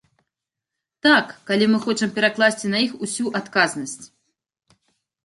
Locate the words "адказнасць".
3.41-4.03